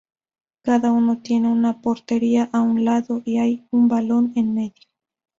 [0.63, 4.89] Cada uno tiene una portería a un lado, y hay un balón en medio.